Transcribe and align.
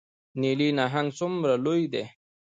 نیلي 0.41 0.69
نهنګ 0.77 1.09
څومره 1.19 1.51
لوی 1.65 1.83
دی؟ 1.93 2.03